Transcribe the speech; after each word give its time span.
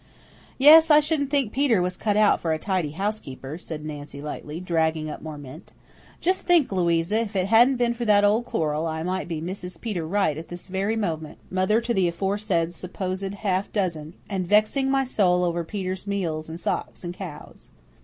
"Yes, 0.57 0.89
I 0.89 0.99
shouldn't 0.99 1.29
think 1.29 1.51
Peter 1.51 1.79
was 1.79 1.95
cut 1.95 2.17
out 2.17 2.41
for 2.41 2.53
a 2.53 2.57
tidy 2.57 2.93
housekeeper," 2.93 3.59
said 3.59 3.85
Nancy 3.85 4.19
lightly, 4.19 4.59
dragging 4.59 5.11
up 5.11 5.21
more 5.21 5.37
mint. 5.37 5.73
"Just 6.19 6.41
think, 6.41 6.71
Louisa, 6.71 7.19
if 7.19 7.35
it 7.35 7.45
hadn't 7.49 7.75
been 7.75 7.93
for 7.93 8.03
that 8.05 8.23
old 8.23 8.45
quarrel 8.47 8.87
I 8.87 9.03
might 9.03 9.27
be 9.27 9.39
Mrs. 9.39 9.79
Peter 9.79 10.07
Wright 10.07 10.39
at 10.39 10.47
this 10.47 10.69
very 10.69 10.95
moment, 10.95 11.37
mother 11.51 11.79
to 11.81 11.93
the 11.93 12.07
aforesaid 12.07 12.73
supposed 12.73 13.31
half 13.31 13.71
dozen, 13.71 14.15
and 14.27 14.47
vexing 14.47 14.89
my 14.89 15.03
soul 15.03 15.43
over 15.43 15.63
Peter's 15.63 16.07
meals 16.07 16.49
and 16.49 16.59
socks 16.59 17.03
and 17.03 17.13
cows." 17.13 17.69